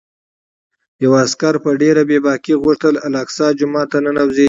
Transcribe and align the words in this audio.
یوه 1.03 1.17
عسکر 1.25 1.53
په 1.63 1.69
ډېرې 1.81 2.03
بې 2.09 2.17
باکۍ 2.25 2.53
غوښتل 2.63 2.93
الاقصی 3.07 3.47
جومات 3.59 3.87
ته 3.91 3.97
ننوځي. 4.05 4.39